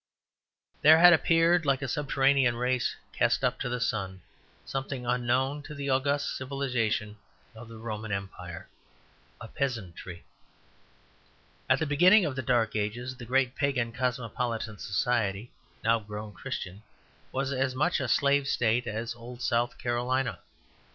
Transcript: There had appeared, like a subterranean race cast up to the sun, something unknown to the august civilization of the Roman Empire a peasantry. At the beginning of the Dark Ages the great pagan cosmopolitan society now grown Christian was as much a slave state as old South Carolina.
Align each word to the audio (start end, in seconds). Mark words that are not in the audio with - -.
There 0.81 0.97
had 0.97 1.13
appeared, 1.13 1.63
like 1.63 1.83
a 1.83 1.87
subterranean 1.87 2.55
race 2.55 2.95
cast 3.13 3.43
up 3.43 3.59
to 3.59 3.69
the 3.69 3.79
sun, 3.79 4.23
something 4.65 5.05
unknown 5.05 5.61
to 5.61 5.75
the 5.75 5.91
august 5.91 6.35
civilization 6.35 7.17
of 7.53 7.67
the 7.69 7.77
Roman 7.77 8.11
Empire 8.11 8.67
a 9.39 9.47
peasantry. 9.47 10.25
At 11.69 11.77
the 11.77 11.85
beginning 11.85 12.25
of 12.25 12.35
the 12.35 12.41
Dark 12.41 12.75
Ages 12.75 13.15
the 13.17 13.25
great 13.25 13.53
pagan 13.53 13.91
cosmopolitan 13.93 14.79
society 14.79 15.51
now 15.83 15.99
grown 15.99 16.33
Christian 16.33 16.81
was 17.31 17.51
as 17.53 17.75
much 17.75 17.99
a 17.99 18.07
slave 18.07 18.47
state 18.47 18.87
as 18.87 19.13
old 19.13 19.43
South 19.43 19.77
Carolina. 19.77 20.39